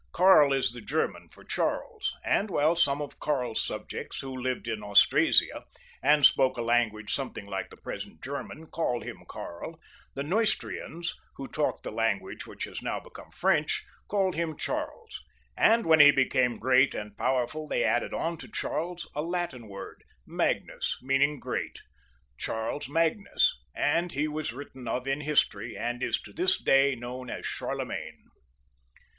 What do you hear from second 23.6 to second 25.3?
and he was written of in